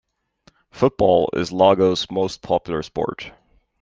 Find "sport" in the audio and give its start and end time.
2.81-3.31